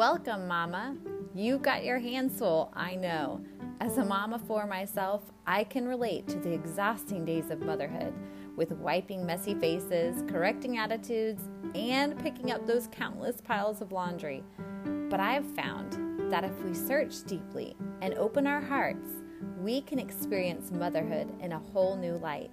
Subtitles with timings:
[0.00, 0.96] Welcome, Mama.
[1.34, 3.44] You got your hands full, I know.
[3.82, 8.14] As a mama for myself, I can relate to the exhausting days of motherhood
[8.56, 11.42] with wiping messy faces, correcting attitudes,
[11.74, 14.42] and picking up those countless piles of laundry.
[15.10, 19.10] But I have found that if we search deeply and open our hearts,
[19.58, 22.50] we can experience motherhood in a whole new light.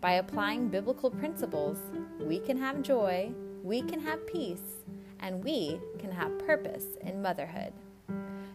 [0.00, 1.78] By applying biblical principles,
[2.18, 3.30] we can have joy,
[3.62, 4.82] we can have peace,
[5.20, 7.72] and we can have purpose in motherhood.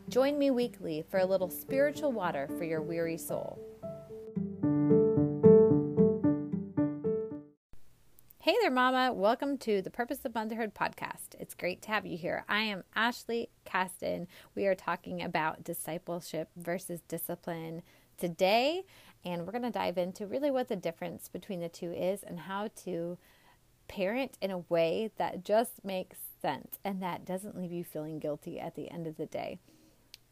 [0.09, 3.59] Join me weekly for a little spiritual water for your weary soul.
[8.39, 9.11] Hey there, Mama.
[9.11, 11.33] Welcome to the Purpose of Motherhood podcast.
[11.39, 12.45] It's great to have you here.
[12.47, 14.27] I am Ashley Caston.
[14.53, 17.81] We are talking about discipleship versus discipline
[18.17, 18.83] today,
[19.23, 22.41] and we're going to dive into really what the difference between the two is and
[22.41, 23.17] how to
[23.87, 26.17] parent in a way that just makes
[26.83, 29.59] and that doesn't leave you feeling guilty at the end of the day.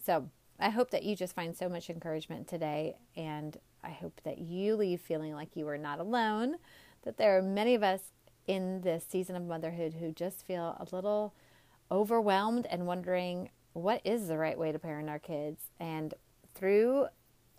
[0.04, 4.38] So, I hope that you just find so much encouragement today, and I hope that
[4.38, 6.56] you leave feeling like you are not alone,
[7.04, 8.02] that there are many of us
[8.48, 11.34] in this season of motherhood who just feel a little
[11.92, 15.66] overwhelmed and wondering what is the right way to parent our kids.
[15.80, 16.14] And
[16.54, 17.08] through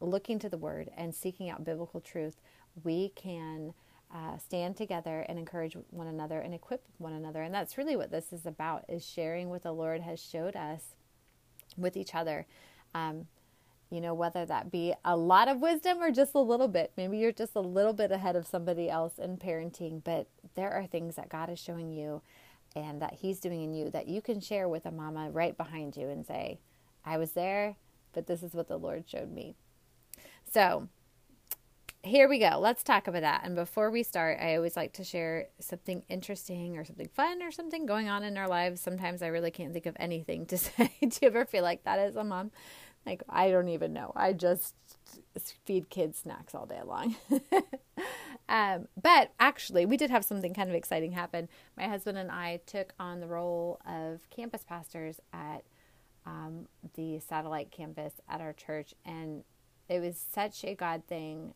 [0.01, 2.41] looking to the Word and seeking out biblical truth,
[2.83, 3.75] we can
[4.15, 7.43] uh, stand together and encourage one another and equip one another.
[7.43, 10.95] And that's really what this is about: is sharing what the Lord has showed us
[11.77, 12.47] with each other.
[12.95, 13.27] Um,
[13.91, 16.93] you know, whether that be a lot of wisdom or just a little bit.
[16.97, 20.87] Maybe you're just a little bit ahead of somebody else in parenting, but there are
[20.87, 22.23] things that God is showing you
[22.75, 25.97] and that He's doing in you that you can share with a mama right behind
[25.97, 26.59] you and say,
[27.05, 27.77] I was there,
[28.13, 29.55] but this is what the Lord showed me.
[30.51, 30.89] So,
[32.05, 32.59] here we go.
[32.61, 33.43] Let's talk about that.
[33.45, 37.51] And before we start, I always like to share something interesting or something fun or
[37.51, 38.81] something going on in our lives.
[38.81, 40.93] Sometimes I really can't think of anything to say.
[41.01, 42.51] Do you ever feel like that as a mom?
[43.07, 44.13] Like, I don't even know.
[44.15, 44.75] I just
[45.65, 47.17] feed kids snacks all day long.
[48.49, 51.49] um, but actually, we did have something kind of exciting happen.
[51.77, 55.65] My husband and I took on the role of campus pastors at
[56.27, 59.45] um, the satellite campus at our church, and
[59.89, 61.55] it was such a God thing.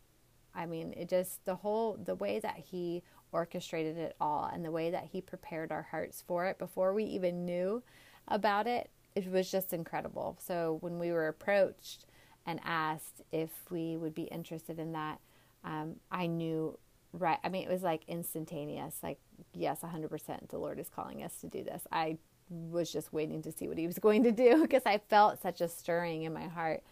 [0.58, 3.02] I mean, it just the whole the way that he
[3.32, 7.04] orchestrated it all and the way that he prepared our hearts for it before we
[7.04, 7.82] even knew
[8.26, 10.36] about it it was just incredible.
[10.40, 12.06] So when we were approached
[12.46, 15.18] and asked if we would be interested in that,
[15.64, 16.78] um, I knew
[17.12, 17.38] right.
[17.42, 18.96] I mean, it was like instantaneous.
[19.02, 19.18] Like,
[19.52, 20.48] yes, 100%.
[20.48, 21.82] The Lord is calling us to do this.
[21.90, 25.42] I was just waiting to see what He was going to do because I felt
[25.42, 26.82] such a stirring in my heart,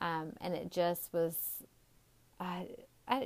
[0.00, 1.36] um, and it just was.
[2.40, 2.64] Uh,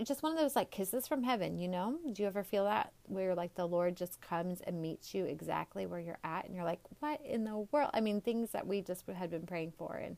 [0.05, 1.99] just one of those like kisses from heaven, you know?
[2.13, 5.85] Do you ever feel that where like the Lord just comes and meets you exactly
[5.85, 7.91] where you're at and you're like, what in the world?
[7.93, 9.97] I mean, things that we just had been praying for.
[9.97, 10.17] And,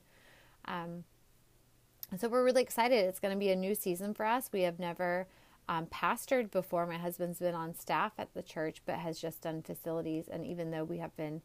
[0.66, 1.04] um,
[2.18, 3.04] so we're really excited.
[3.06, 4.50] It's going to be a new season for us.
[4.52, 5.26] We have never
[5.68, 6.86] um, pastored before.
[6.86, 10.28] My husband's been on staff at the church, but has just done facilities.
[10.28, 11.42] And even though we have been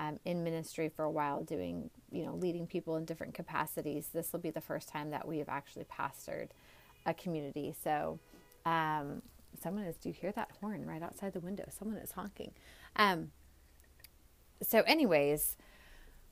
[0.00, 4.32] um, in ministry for a while, doing, you know, leading people in different capacities, this
[4.32, 6.48] will be the first time that we have actually pastored
[7.06, 7.74] a community.
[7.82, 8.18] So,
[8.64, 9.22] um,
[9.60, 11.64] someone is, do you hear that horn right outside the window?
[11.70, 12.52] Someone is honking.
[12.96, 13.30] Um,
[14.62, 15.56] so, anyways,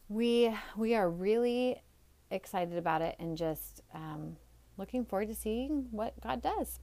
[0.09, 1.83] we we are really
[2.31, 4.37] excited about it and just um,
[4.77, 6.79] looking forward to seeing what God does.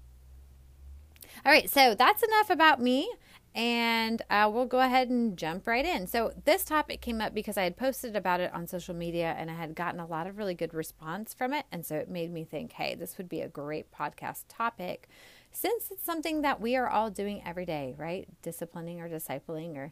[1.45, 3.09] All right, so that's enough about me
[3.57, 6.05] and uh, we'll go ahead and jump right in.
[6.05, 9.49] So, this topic came up because I had posted about it on social media and
[9.49, 11.65] I had gotten a lot of really good response from it.
[11.71, 15.09] And so it made me think, hey, this would be a great podcast topic
[15.51, 18.27] since it's something that we are all doing every day, right?
[18.43, 19.91] Disciplining or discipling or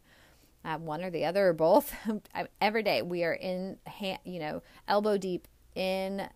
[0.64, 1.96] uh, one or the other or both.
[2.62, 3.78] every day we are in,
[4.24, 6.30] you know, elbow deep in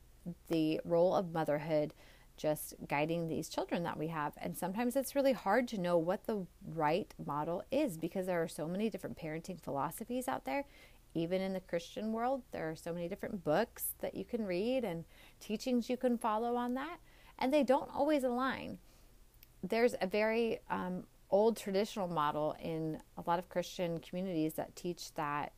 [0.47, 1.94] the role of motherhood
[2.39, 4.33] just guiding these children that we have.
[4.38, 8.47] And sometimes it's really hard to know what the right model is because there are
[8.47, 10.65] so many different parenting philosophies out there.
[11.13, 14.83] Even in the Christian world, there are so many different books that you can read
[14.83, 15.03] and
[15.39, 17.00] teachings you can follow on that,
[17.38, 18.77] and they don't always align.
[19.63, 25.13] There's a very um, old traditional model in a lot of Christian communities that teach
[25.15, 25.51] that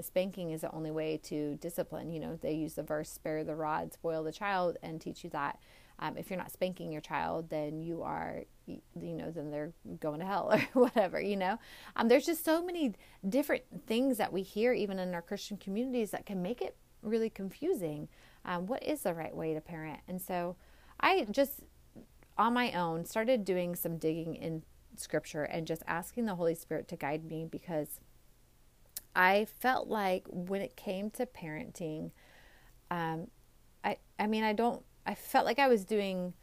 [0.00, 2.10] spanking is the only way to discipline.
[2.10, 5.30] You know, they use the verse, spare the rod, spoil the child, and teach you
[5.30, 5.58] that
[5.98, 10.20] um, if you're not spanking your child, then you are, you know, then they're going
[10.20, 11.58] to hell or whatever, you know.
[11.96, 12.94] Um, there's just so many
[13.28, 17.30] different things that we hear, even in our Christian communities, that can make it really
[17.30, 18.08] confusing.
[18.44, 20.00] Um, what is the right way to parent?
[20.06, 20.56] And so
[21.00, 21.60] I just,
[22.36, 24.62] on my own, started doing some digging in
[24.96, 28.00] scripture and just asking the Holy Spirit to guide me because
[29.14, 32.12] I felt like when it came to parenting,
[32.90, 33.28] um,
[33.82, 36.34] I I mean I don't I felt like I was doing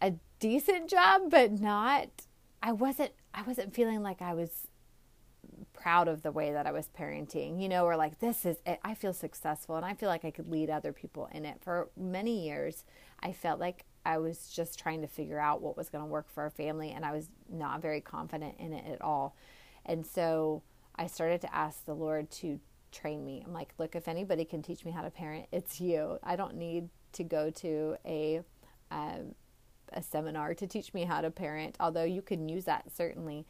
[0.00, 2.08] a decent job, but not.
[2.62, 3.10] I wasn't.
[3.34, 4.68] I wasn't feeling like I was
[5.72, 8.78] proud of the way that I was parenting, you know, or like this is it.
[8.84, 11.56] I feel successful and I feel like I could lead other people in it.
[11.60, 12.84] For many years,
[13.20, 16.28] I felt like I was just trying to figure out what was going to work
[16.30, 19.34] for our family and I was not very confident in it at all.
[19.84, 20.62] And so
[20.94, 22.60] I started to ask the Lord to
[22.92, 23.42] train me.
[23.44, 26.18] I'm like, look, if anybody can teach me how to parent, it's you.
[26.22, 28.42] I don't need to go to a
[28.90, 29.34] um,
[29.92, 33.46] a seminar to teach me how to parent, although you can use that certainly.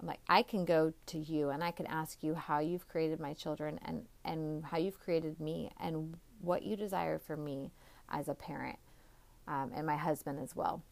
[0.00, 3.18] I'm like, I can go to you and I can ask you how you've created
[3.18, 7.72] my children and, and how you've created me and what you desire for me
[8.08, 8.78] as a parent
[9.48, 10.82] um, and my husband as well.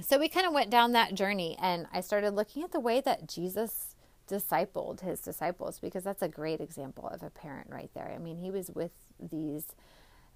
[0.00, 3.00] So we kind of went down that journey and I started looking at the way
[3.00, 3.96] that Jesus
[4.28, 8.12] discipled his disciples because that's a great example of a parent right there.
[8.14, 9.66] I mean, he was with these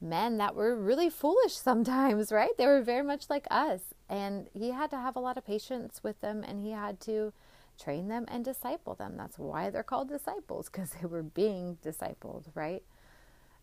[0.00, 2.56] men that were really foolish sometimes, right?
[2.56, 3.81] They were very much like us.
[4.08, 7.32] And he had to have a lot of patience with them and he had to
[7.78, 9.14] train them and disciple them.
[9.16, 12.82] That's why they're called disciples because they were being discipled, right?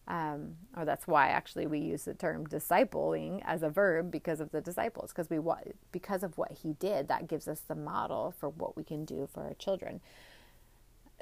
[0.06, 4.52] Um, or that's why actually we use the term discipling as a verb because of
[4.52, 5.40] the disciples because we
[5.94, 9.30] because of what he did that gives us the model for what we can do
[9.34, 10.02] for our children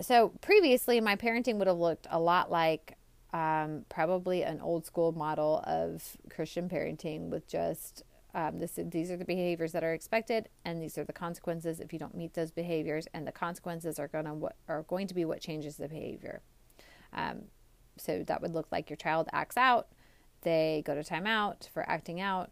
[0.01, 2.97] so previously my parenting would have looked a lot like
[3.33, 9.17] um, probably an old school model of Christian parenting with just um, this, these are
[9.17, 12.51] the behaviors that are expected, and these are the consequences if you don't meet those
[12.51, 16.41] behaviors, and the consequences are going to are going to be what changes the behavior.
[17.13, 17.43] Um,
[17.97, 19.87] so that would look like your child acts out,
[20.41, 22.51] they go to timeout for acting out,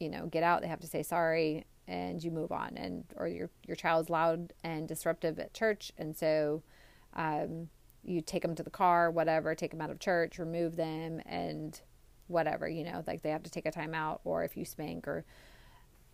[0.00, 3.28] you know, get out, they have to say sorry, and you move on, and or
[3.28, 6.62] your your child's loud and disruptive at church, and so
[7.14, 7.68] um,
[8.04, 11.80] you take them to the car, whatever, take them out of church, remove them, and
[12.26, 15.08] whatever, you know, like they have to take a time out, or if you spank
[15.08, 15.24] or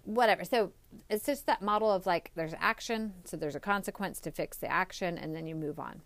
[0.05, 0.45] whatever.
[0.45, 0.73] So
[1.09, 4.71] it's just that model of like there's action, so there's a consequence to fix the
[4.71, 6.03] action, and then you move on.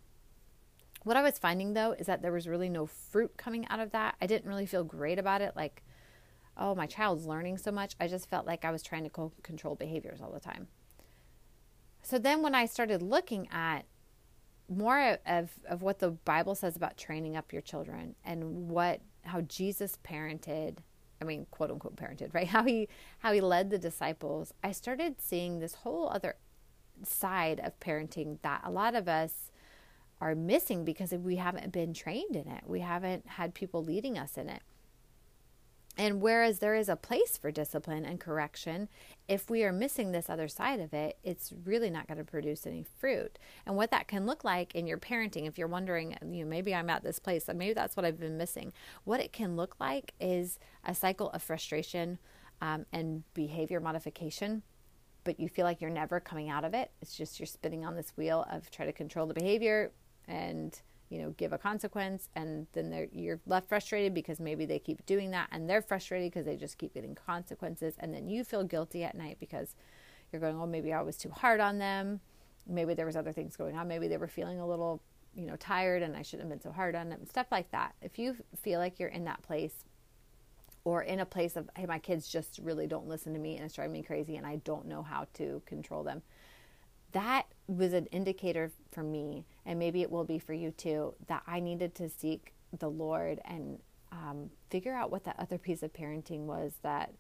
[1.05, 3.93] What I was finding though is that there was really no fruit coming out of
[3.93, 4.17] that.
[4.21, 5.53] I didn't really feel great about it.
[5.55, 5.83] Like,
[6.57, 7.95] oh, my child's learning so much.
[8.01, 10.69] I just felt like I was trying to control behaviors all the time.
[12.03, 13.87] So then when I started looking at
[14.69, 19.41] more of, of what the Bible says about training up your children and what how
[19.43, 20.79] Jesus parented
[21.21, 22.47] I mean quote unquote parented, right?
[22.55, 22.89] How he
[23.21, 24.53] how he led the disciples.
[24.63, 26.37] I started seeing this whole other
[27.03, 29.51] side of parenting that a lot of us
[30.21, 32.65] are missing because we haven't been trained in it.
[32.67, 34.63] We haven't had people leading us in it.
[35.97, 38.89] And whereas there is a place for discipline and correction,
[39.29, 42.67] if we are missing this other side of it, it's really not going to produce
[42.67, 43.39] any fruit.
[43.65, 46.75] And what that can look like in your parenting, if you're wondering, you know, maybe
[46.75, 48.73] I'm at this place, maybe that's what I've been missing.
[49.05, 52.19] What it can look like is a cycle of frustration
[52.61, 54.63] um, and behavior modification,
[55.23, 56.91] but you feel like you're never coming out of it.
[57.03, 59.93] It's just you're spinning on this wheel of try to control the behavior
[60.27, 64.79] and you know give a consequence and then they're, you're left frustrated because maybe they
[64.79, 68.45] keep doing that and they're frustrated because they just keep getting consequences and then you
[68.45, 69.75] feel guilty at night because
[70.33, 72.21] you're going oh maybe i was too hard on them.
[72.67, 73.89] Maybe there was other things going on.
[73.89, 75.03] Maybe they were feeling a little
[75.35, 77.95] you know tired and i shouldn't have been so hard on them stuff like that.
[78.01, 79.85] If you feel like you're in that place
[80.85, 83.65] or in a place of hey my kids just really don't listen to me and
[83.65, 86.21] it's driving me crazy and i don't know how to control them
[87.15, 91.43] that was an indicator for me, and maybe it will be for you too, that
[91.47, 93.79] I needed to seek the Lord and
[94.13, 97.13] um, figure out what that other piece of parenting was that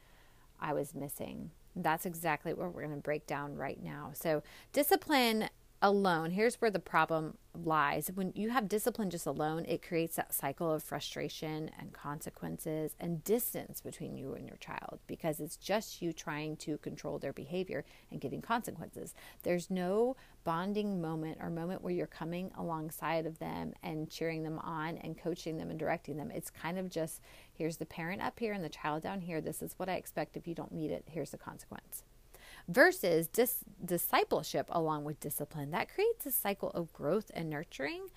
[0.61, 1.51] I was missing.
[1.77, 4.11] That's exactly what we're going to break down right now.
[4.15, 5.49] So, discipline
[5.85, 8.11] alone, here's where the problem lies.
[8.15, 13.23] When you have discipline just alone, it creates that cycle of frustration and consequences and
[13.23, 17.85] distance between you and your child because it's just you trying to control their behavior
[18.11, 19.13] and giving consequences.
[19.43, 24.59] There's no bonding moment or moment where you're coming alongside of them and cheering them
[24.61, 26.31] on and coaching them and directing them.
[26.31, 27.21] It's kind of just
[27.53, 29.43] here's the parent up here and the child down here.
[29.43, 30.39] This is what I expect.
[30.39, 32.05] If you don't meet it, here's the consequence
[32.69, 35.71] versus dis- discipleship along with discipline.
[35.71, 38.09] That creates a cycle of growth and nurturing.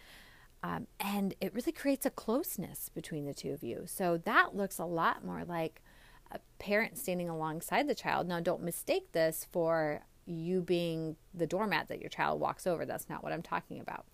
[0.64, 3.84] Um, and it really creates a closeness between the two of you.
[3.86, 5.82] So that looks a lot more like
[6.32, 8.28] a parent standing alongside the child.
[8.28, 12.86] Now, don't mistake this for you being the doormat that your child walks over.
[12.86, 14.06] That's not what I'm talking about.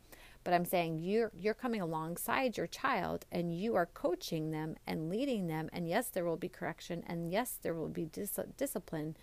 [0.43, 5.09] But I'm saying you're you're coming alongside your child and you are coaching them and
[5.09, 5.69] leading them.
[5.71, 9.15] And yes, there will be correction, and yes, there will be dis- discipline,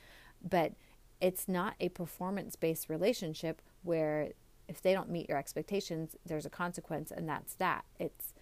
[0.42, 0.72] but
[1.20, 4.30] it's not a performance based relationship where
[4.68, 7.84] if they don't meet your expectations, there's a consequence, and that's that.
[7.98, 8.32] It's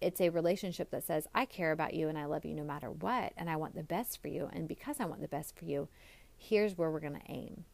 [0.00, 2.90] it's a relationship that says, I care about you and I love you no matter
[2.90, 4.50] what, and I want the best for you.
[4.52, 5.88] And because I want the best for you,
[6.36, 7.64] here's where we're going to aim.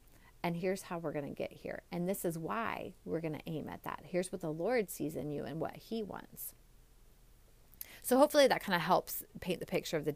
[0.42, 1.82] And here's how we're going to get here.
[1.90, 4.02] And this is why we're going to aim at that.
[4.04, 6.52] Here's what the Lord sees in you and what He wants.
[8.02, 10.12] So hopefully that kind of helps paint the picture of the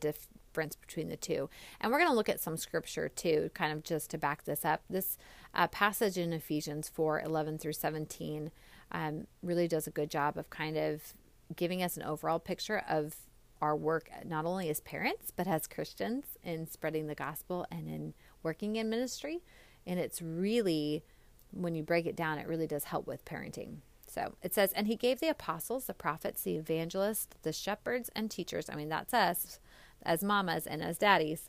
[0.53, 1.49] difference between the two.
[1.81, 4.67] And we're going to look at some scripture too, kind of just to back this
[4.67, 4.83] up.
[4.91, 5.17] This
[5.55, 8.51] uh, passage in Ephesians 4 11 through 17
[8.93, 11.15] um, really does a good job of kind of
[11.57, 13.17] giving us an overall picture of
[13.63, 18.13] our work, not only as parents, but as Christians in spreading the gospel and in
[18.43, 19.41] working in ministry.
[19.87, 21.03] And it's really,
[21.51, 23.77] when you break it down, it really does help with parenting.
[24.07, 28.31] So it says, and he gave the apostles, the prophets, the evangelists, the shepherds, and
[28.31, 28.69] teachers.
[28.69, 29.59] I mean, that's us
[30.05, 31.49] as mamas and as daddies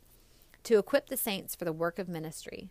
[0.63, 2.69] to equip the saints for the work of ministry,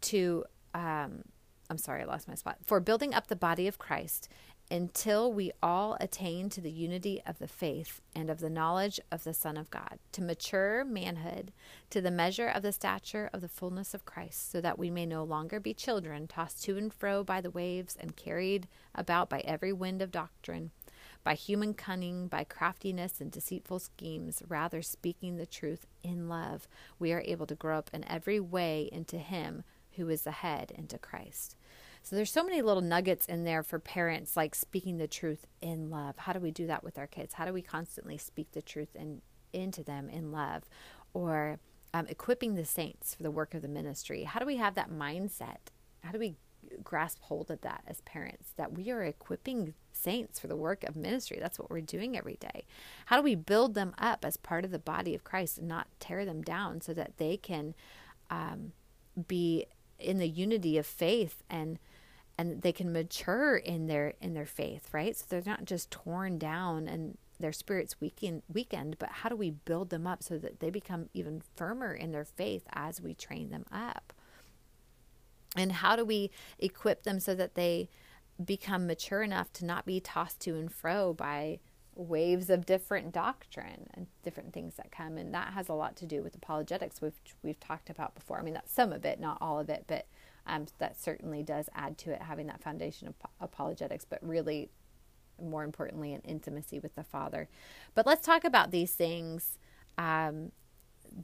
[0.00, 1.22] to, um,
[1.68, 4.28] I'm sorry, I lost my spot, for building up the body of Christ
[4.70, 9.22] until we all attain to the unity of the faith and of the knowledge of
[9.22, 11.52] the Son of God, to mature manhood,
[11.90, 15.06] to the measure of the stature of the fullness of Christ, so that we may
[15.06, 19.40] no longer be children, tossed to and fro by the waves and carried about by
[19.40, 20.72] every wind of doctrine,
[21.26, 26.68] by human cunning, by craftiness and deceitful schemes, rather speaking the truth in love,
[27.00, 29.64] we are able to grow up in every way into Him
[29.96, 31.56] who is the head, into Christ.
[32.04, 35.90] So there's so many little nuggets in there for parents, like speaking the truth in
[35.90, 36.16] love.
[36.16, 37.34] How do we do that with our kids?
[37.34, 39.20] How do we constantly speak the truth in,
[39.52, 40.62] into them in love?
[41.12, 41.58] Or
[41.92, 44.22] um, equipping the saints for the work of the ministry.
[44.22, 45.72] How do we have that mindset?
[46.04, 46.36] How do we
[46.82, 50.96] grasp hold of that as parents that we are equipping saints for the work of
[50.96, 51.38] ministry.
[51.40, 52.66] That's what we're doing every day.
[53.06, 55.88] How do we build them up as part of the body of Christ and not
[56.00, 57.74] tear them down so that they can
[58.30, 58.72] um,
[59.28, 59.66] be
[59.98, 61.78] in the unity of faith and
[62.38, 65.16] and they can mature in their in their faith, right?
[65.16, 69.50] So they're not just torn down and their spirits weakened weakened, but how do we
[69.50, 73.50] build them up so that they become even firmer in their faith as we train
[73.50, 74.12] them up?
[75.56, 77.88] And how do we equip them so that they
[78.44, 81.58] become mature enough to not be tossed to and fro by
[81.94, 86.04] waves of different doctrine and different things that come and that has a lot to
[86.04, 88.38] do with apologetics we've we've talked about before.
[88.38, 90.06] I mean that's some of it, not all of it, but
[90.46, 94.70] um, that certainly does add to it having that foundation of apologetics, but really,
[95.42, 97.48] more importantly, an intimacy with the Father.
[97.94, 99.58] But let's talk about these things
[99.98, 100.52] um,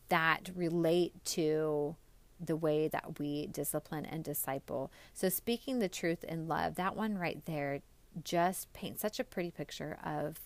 [0.08, 1.96] that relate to
[2.44, 4.90] the way that we discipline and disciple.
[5.14, 7.80] So, speaking the truth in love, that one right there
[8.24, 10.40] just paints such a pretty picture of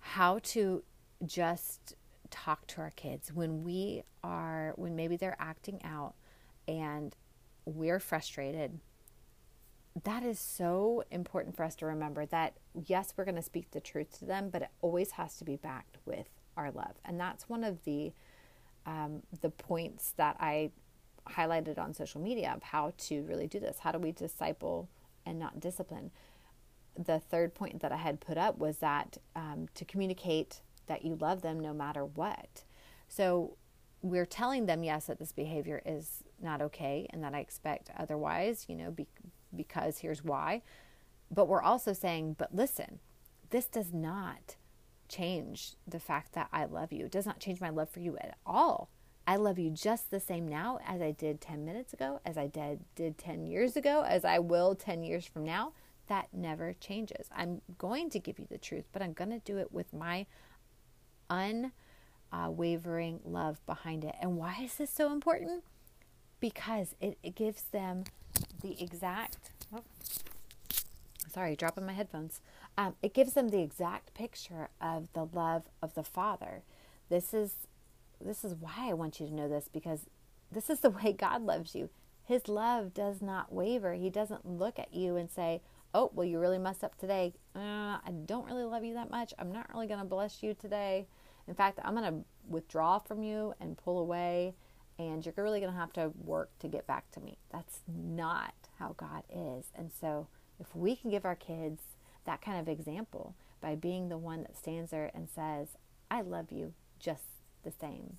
[0.00, 0.82] how to
[1.24, 1.94] just
[2.30, 6.14] talk to our kids when we are, when maybe they're acting out
[6.66, 7.14] and
[7.64, 8.78] we're frustrated,
[10.04, 12.54] that is so important for us to remember that
[12.86, 15.56] yes, we're going to speak the truth to them, but it always has to be
[15.56, 16.94] backed with our love.
[17.04, 18.12] And that's one of the
[18.88, 20.70] um, the points that I
[21.28, 23.80] highlighted on social media of how to really do this.
[23.80, 24.88] How do we disciple
[25.26, 26.10] and not discipline?
[26.96, 31.16] The third point that I had put up was that um, to communicate that you
[31.16, 32.64] love them no matter what.
[33.08, 33.58] So
[34.00, 38.64] we're telling them yes that this behavior is not okay and that I expect otherwise,
[38.68, 39.06] you know, be,
[39.54, 40.62] because here's why.
[41.30, 43.00] But we're also saying, but listen,
[43.50, 44.56] this does not
[45.08, 47.06] change the fact that I love you.
[47.06, 48.90] It does not change my love for you at all.
[49.26, 52.46] I love you just the same now as I did 10 minutes ago, as I
[52.46, 55.72] did, did 10 years ago, as I will 10 years from now.
[56.06, 57.28] That never changes.
[57.36, 60.24] I'm going to give you the truth, but I'm going to do it with my
[61.28, 64.14] unwavering love behind it.
[64.20, 65.64] And why is this so important?
[66.40, 68.04] because it, it gives them
[68.62, 69.82] the exact oh,
[71.32, 72.40] sorry dropping my headphones
[72.78, 76.62] um, it gives them the exact picture of the love of the father.
[77.10, 77.52] This is
[78.24, 80.06] this is why i want you to know this because
[80.50, 81.90] this is the way god loves you.
[82.24, 83.94] His love does not waver.
[83.94, 85.60] He doesn't look at you and say
[85.92, 87.34] oh well you really messed up today.
[87.54, 89.34] Uh, i don't really love you that much.
[89.38, 91.08] I'm not really going to bless you today.
[91.48, 94.54] In fact i'm going to withdraw from you and pull away
[95.00, 97.38] and you're really going to have to work to get back to me.
[97.52, 99.66] That's not how God is.
[99.74, 100.26] And so,
[100.58, 101.80] if we can give our kids
[102.28, 105.68] that kind of example by being the one that stands there and says,
[106.10, 107.24] I love you just
[107.64, 108.18] the same,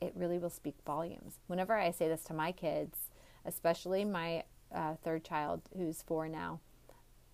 [0.00, 1.38] it really will speak volumes.
[1.46, 3.10] Whenever I say this to my kids,
[3.44, 6.60] especially my uh, third child who's four now,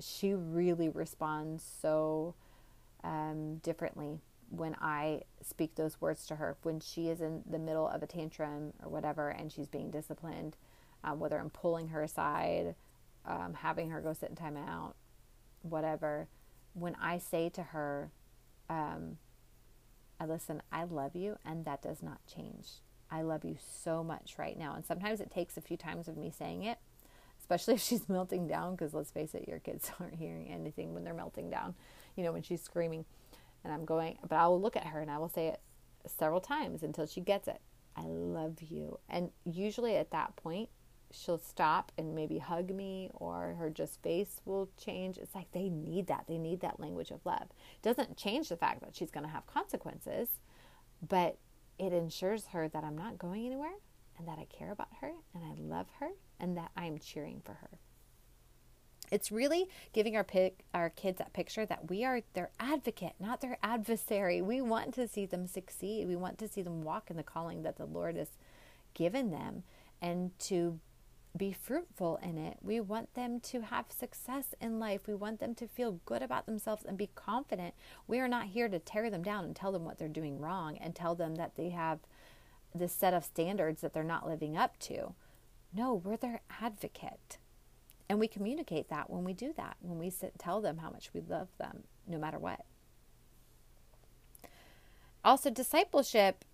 [0.00, 2.34] she really responds so
[3.02, 7.88] um, differently when I speak those words to her, when she is in the middle
[7.88, 10.56] of a tantrum or whatever and she's being disciplined,
[11.02, 12.76] um, whether I'm pulling her aside
[13.26, 14.92] um, having her go sit in timeout,
[15.64, 16.28] whatever,
[16.74, 18.10] when I say to her,
[18.68, 19.18] um,
[20.20, 22.68] I listen, I love you, and that does not change.
[23.10, 24.74] I love you so much right now.
[24.74, 26.78] And sometimes it takes a few times of me saying it,
[27.40, 31.04] especially if she's melting down, because let's face it, your kids aren't hearing anything when
[31.04, 31.74] they're melting down,
[32.16, 33.04] you know, when she's screaming.
[33.64, 35.60] And I'm going, but I will look at her and I will say it
[36.06, 37.60] several times until she gets it.
[37.96, 38.98] I love you.
[39.08, 40.68] And usually at that point,
[41.14, 45.18] she'll stop and maybe hug me or her just face will change.
[45.18, 46.24] It's like they need that.
[46.26, 47.42] They need that language of love.
[47.42, 50.28] It doesn't change the fact that she's going to have consequences,
[51.06, 51.38] but
[51.78, 53.74] it ensures her that I'm not going anywhere
[54.18, 57.52] and that I care about her and I love her and that I'm cheering for
[57.52, 57.78] her.
[59.10, 63.40] It's really giving our pic, our kids that picture that we are their advocate, not
[63.40, 64.40] their adversary.
[64.40, 66.08] We want to see them succeed.
[66.08, 68.30] We want to see them walk in the calling that the Lord has
[68.94, 69.64] given them
[70.00, 70.80] and to
[71.36, 72.58] be fruitful in it.
[72.62, 75.06] We want them to have success in life.
[75.06, 77.74] We want them to feel good about themselves and be confident.
[78.06, 80.76] We are not here to tear them down and tell them what they're doing wrong
[80.78, 82.00] and tell them that they have
[82.74, 85.14] this set of standards that they're not living up to.
[85.72, 87.38] No, we're their advocate.
[88.08, 91.10] And we communicate that when we do that, when we sit, tell them how much
[91.12, 92.64] we love them, no matter what.
[95.24, 96.44] Also, discipleship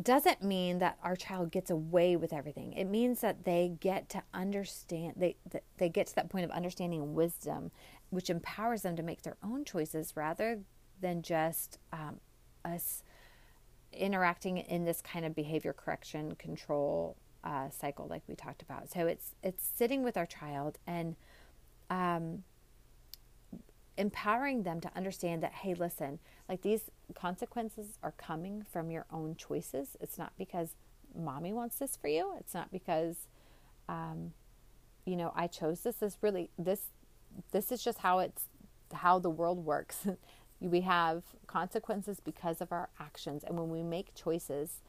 [0.00, 2.72] doesn't mean that our child gets away with everything.
[2.72, 5.36] It means that they get to understand they
[5.78, 7.70] they get to that point of understanding and wisdom,
[8.10, 10.60] which empowers them to make their own choices rather
[11.00, 12.20] than just um,
[12.64, 13.02] us
[13.92, 18.90] interacting in this kind of behavior correction control uh, cycle, like we talked about.
[18.90, 21.16] So it's it's sitting with our child and
[21.90, 22.44] um,
[23.96, 26.18] empowering them to understand that hey, listen,
[26.48, 29.96] like these consequences are coming from your own choices.
[30.00, 30.74] It's not because
[31.14, 32.34] mommy wants this for you.
[32.38, 33.28] It's not because,
[33.88, 34.32] um,
[35.04, 35.96] you know, I chose this.
[35.96, 36.86] This really this
[37.50, 38.46] this is just how it's
[38.92, 40.06] how the world works.
[40.60, 44.80] we have consequences because of our actions, and when we make choices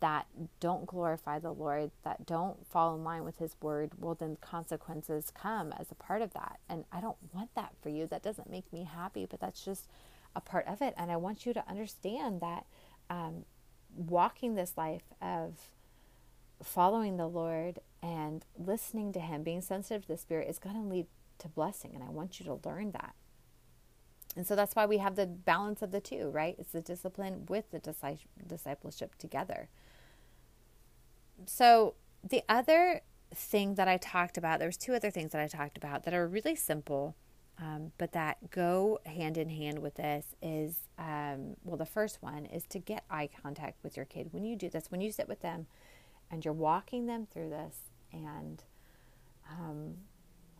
[0.00, 0.26] that
[0.60, 5.32] don't glorify the Lord, that don't fall in line with His word, well, then consequences
[5.34, 6.58] come as a part of that.
[6.68, 8.06] And I don't want that for you.
[8.06, 9.88] That doesn't make me happy, but that's just
[10.34, 10.94] a part of it.
[10.96, 12.66] And I want you to understand that
[13.08, 13.44] um,
[13.94, 15.54] walking this life of
[16.62, 20.88] following the Lord and listening to Him, being sensitive to the Spirit, is going to
[20.88, 21.06] lead
[21.38, 21.92] to blessing.
[21.94, 23.14] And I want you to learn that.
[24.36, 26.54] And so that's why we have the balance of the two, right?
[26.58, 27.80] It's the discipline with the
[28.46, 29.68] discipleship together.
[31.46, 33.00] So the other
[33.34, 36.14] thing that I talked about, there was two other things that I talked about that
[36.14, 37.16] are really simple
[37.58, 42.44] um, but that go hand in hand with this is um, well, the first one
[42.46, 44.28] is to get eye contact with your kid.
[44.32, 45.66] When you do this, when you sit with them
[46.30, 47.76] and you're walking them through this
[48.12, 48.62] and,
[49.50, 49.94] um,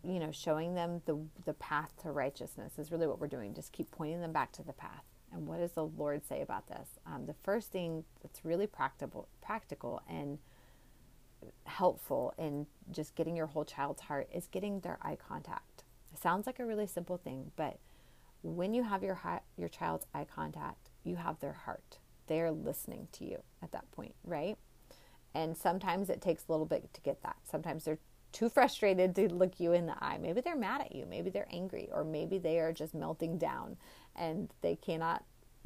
[0.07, 3.53] you know, showing them the, the path to righteousness is really what we're doing.
[3.53, 5.03] Just keep pointing them back to the path.
[5.33, 6.87] And what does the Lord say about this?
[7.05, 10.39] Um, the first thing that's really practical, practical and
[11.65, 15.83] helpful in just getting your whole child's heart is getting their eye contact
[16.17, 17.79] sounds like a really simple thing, but
[18.43, 19.19] when you have your
[19.57, 21.99] your child's eye contact, you have their heart.
[22.27, 24.57] They're listening to you at that point, right?
[25.33, 27.37] And sometimes it takes a little bit to get that.
[27.43, 27.99] Sometimes they're
[28.31, 30.17] too frustrated to look you in the eye.
[30.21, 33.77] Maybe they're mad at you, maybe they're angry, or maybe they are just melting down
[34.15, 35.23] and they cannot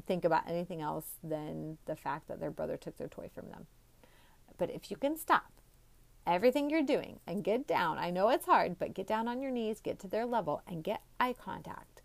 [0.07, 3.67] think about anything else than the fact that their brother took their toy from them.
[4.57, 5.51] But if you can stop
[6.25, 7.97] everything you're doing and get down.
[7.97, 10.83] I know it's hard, but get down on your knees, get to their level, and
[10.83, 12.01] get eye contact.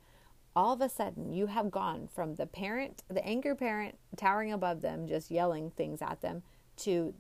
[0.55, 4.81] All of a sudden, you have gone from the parent, the angry parent towering above
[4.81, 6.43] them, just yelling things at them,
[6.79, 7.15] to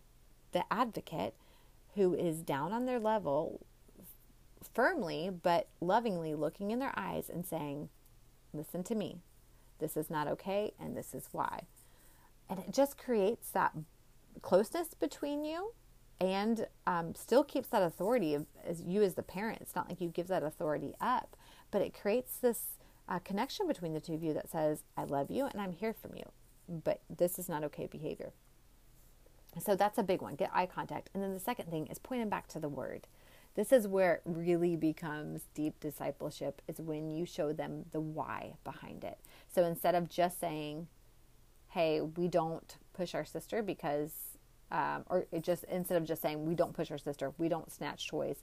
[0.52, 1.34] the advocate
[1.96, 3.66] who is down on their level,
[4.74, 7.88] firmly but lovingly looking in their eyes and saying,
[8.52, 9.18] Listen to me.
[9.78, 11.66] This is not okay, and this is why.
[12.48, 13.72] And it just creates that
[14.40, 15.72] closeness between you
[16.20, 19.60] and um, still keeps that authority of, as you as the parent.
[19.60, 21.36] It's not like you give that authority up,
[21.70, 22.78] but it creates this
[23.08, 25.92] uh, connection between the two of you that says, "I love you and I'm here
[25.92, 26.24] for you,"
[26.68, 28.32] but this is not okay behavior.
[29.58, 30.34] So that's a big one.
[30.34, 33.06] Get eye contact, and then the second thing is pointing back to the word.
[33.54, 36.60] This is where it really becomes deep discipleship.
[36.68, 39.18] Is when you show them the why behind it.
[39.52, 40.88] So instead of just saying,
[41.68, 44.12] "Hey, we don't push our sister because
[44.70, 48.08] um, or just instead of just saying we don't push our sister, we don't snatch
[48.08, 48.38] toys,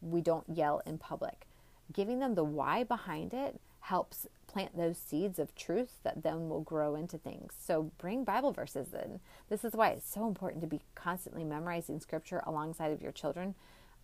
[0.00, 1.46] we don't yell in public.
[1.92, 4.26] Giving them the why behind it helps
[4.56, 7.52] plant those seeds of truth that then will grow into things.
[7.62, 9.20] So bring Bible verses in.
[9.50, 13.54] This is why it's so important to be constantly memorizing scripture alongside of your children.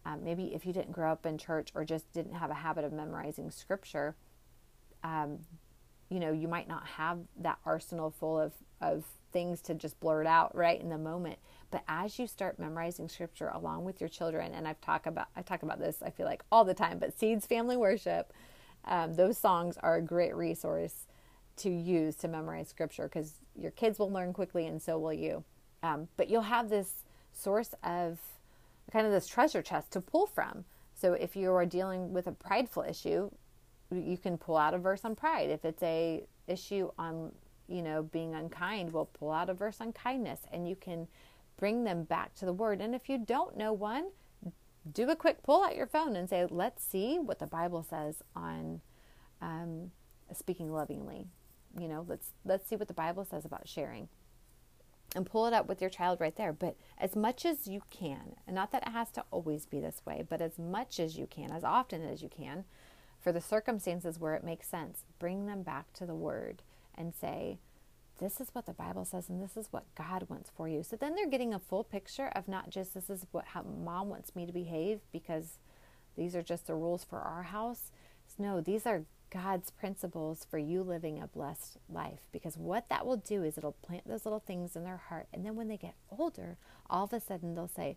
[0.04, 2.84] um, maybe if you didn't grow up in church or just didn't have a habit
[2.84, 4.16] of memorizing scripture,
[5.04, 5.38] um,
[6.08, 10.26] you know, you might not have that arsenal full of, of things to just blurt
[10.26, 11.38] out right in the moment.
[11.70, 15.42] But as you start memorizing scripture along with your children, and I've talked about I
[15.42, 18.32] talk about this I feel like all the time, but Seeds Family Worship,
[18.84, 21.06] um, those songs are a great resource
[21.56, 25.44] to use to memorize scripture because your kids will learn quickly and so will you.
[25.82, 28.18] Um, but you'll have this source of
[28.90, 30.64] kind of this treasure chest to pull from.
[30.94, 33.30] So if you are dealing with a prideful issue,
[33.90, 35.50] you can pull out a verse on pride.
[35.50, 37.32] If it's a issue on,
[37.68, 41.08] you know, being unkind, we'll pull out a verse on kindness and you can
[41.58, 42.80] bring them back to the word.
[42.80, 44.06] And if you don't know one,
[44.90, 48.22] do a quick pull out your phone and say, let's see what the Bible says
[48.34, 48.80] on
[49.40, 49.90] um,
[50.32, 51.26] speaking lovingly.
[51.78, 54.08] You know, let's let's see what the Bible says about sharing
[55.14, 56.52] and pull it up with your child right there.
[56.52, 60.02] But as much as you can, and not that it has to always be this
[60.04, 62.64] way, but as much as you can, as often as you can,
[63.20, 66.62] for the circumstances where it makes sense, bring them back to the Word
[66.94, 67.58] and say,
[68.22, 70.84] This is what the Bible says, and this is what God wants for you.
[70.84, 74.10] So then they're getting a full picture of not just this is what how mom
[74.10, 75.58] wants me to behave because
[76.16, 77.90] these are just the rules for our house.
[78.24, 82.28] It's, No, these are God's principles for you living a blessed life.
[82.30, 85.26] Because what that will do is it'll plant those little things in their heart.
[85.32, 86.58] And then when they get older,
[86.88, 87.96] all of a sudden they'll say,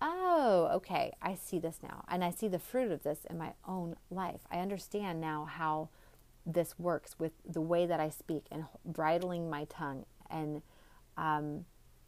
[0.00, 2.06] Oh, okay, I see this now.
[2.08, 4.40] And I see the fruit of this in my own life.
[4.50, 5.90] I understand now how
[6.46, 10.62] this works with the way that I speak and bridling my tongue and
[11.16, 11.64] um,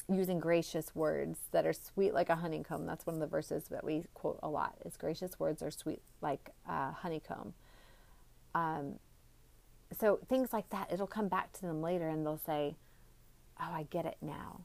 [0.09, 2.87] using gracious words that are sweet like a honeycomb.
[2.87, 4.77] That's one of the verses that we quote a lot.
[4.85, 7.55] Is gracious words are sweet like uh, honeycomb.
[8.55, 8.95] Um,
[9.99, 12.77] so things like that, it'll come back to them later and they'll say,
[13.61, 14.61] Oh, I get it now.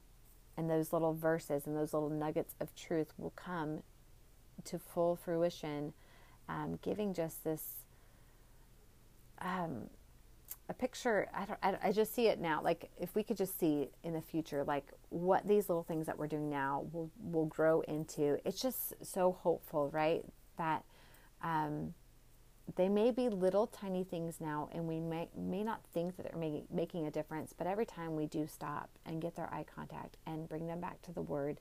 [0.56, 3.82] And those little verses and those little nuggets of truth will come
[4.66, 5.94] to full fruition,
[6.48, 7.83] um, giving just this
[9.44, 9.90] um,
[10.70, 11.28] a picture.
[11.34, 11.60] I don't.
[11.62, 12.62] I, I just see it now.
[12.64, 16.18] Like if we could just see in the future, like what these little things that
[16.18, 18.40] we're doing now will will grow into.
[18.46, 20.24] It's just so hopeful, right?
[20.58, 20.84] That
[21.44, 21.94] um,
[22.76, 26.40] they may be little tiny things now, and we may, may not think that they're
[26.40, 30.18] making, making a difference, but every time we do stop and get their eye contact
[30.26, 31.60] and bring them back to the Word,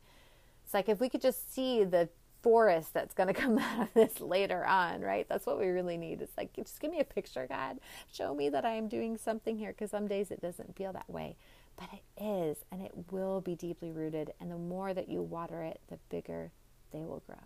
[0.64, 2.09] it's like if we could just see the
[2.42, 5.26] forest that's going to come out of this later on, right?
[5.28, 6.22] That's what we really need.
[6.22, 7.78] It's like, just give me a picture, God.
[8.12, 11.09] Show me that I am doing something here, because some days it doesn't feel that
[11.09, 11.37] way.
[11.76, 14.33] But it is, and it will be deeply rooted.
[14.40, 16.52] And the more that you water it, the bigger
[16.92, 17.37] they will grow.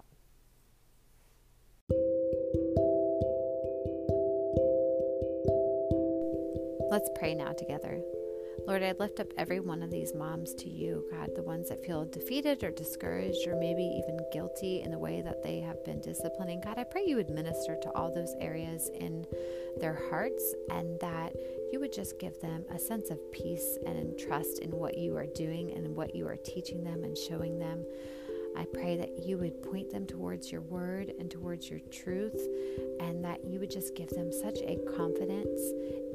[6.91, 8.01] Let's pray now together.
[8.67, 11.85] Lord, I lift up every one of these moms to you, God, the ones that
[11.85, 16.01] feel defeated or discouraged or maybe even guilty in the way that they have been
[16.01, 16.61] disciplining.
[16.61, 19.25] God, I pray you would minister to all those areas in
[19.79, 21.33] their hearts and that
[21.73, 25.27] you would just give them a sense of peace and trust in what you are
[25.27, 27.85] doing and what you are teaching them and showing them.
[28.57, 32.41] I pray that you would point them towards your word and towards your truth,
[33.01, 35.61] and that you would just give them such a confidence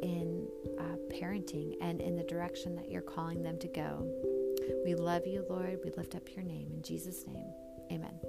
[0.01, 0.47] in
[0.79, 4.07] uh, parenting and in the direction that you're calling them to go.
[4.85, 5.79] We love you, Lord.
[5.83, 6.71] We lift up your name.
[6.73, 7.51] In Jesus' name,
[7.91, 8.19] amen.